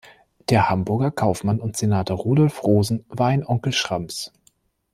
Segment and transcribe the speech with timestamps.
[0.49, 4.33] Der Hamburger Kaufmann und Senator Rudolph Roosen war ein Onkel Schramms.